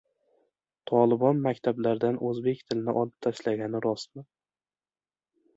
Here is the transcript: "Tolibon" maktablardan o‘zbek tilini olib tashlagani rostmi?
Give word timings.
"Tolibon" 0.91 1.43
maktablardan 1.43 2.17
o‘zbek 2.29 2.65
tilini 2.71 2.97
olib 3.03 3.15
tashlagani 3.27 3.83
rostmi? 3.89 4.29